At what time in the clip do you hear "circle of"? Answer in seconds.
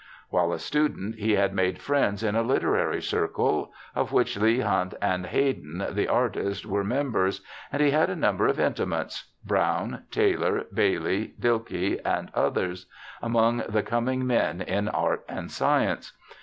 3.03-4.11